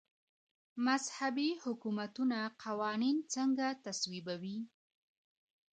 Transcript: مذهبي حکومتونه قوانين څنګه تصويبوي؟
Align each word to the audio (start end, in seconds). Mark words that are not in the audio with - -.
مذهبي 0.87 1.49
حکومتونه 1.63 2.39
قوانين 2.63 3.17
څنګه 3.33 3.67
تصويبوي؟ 3.85 4.59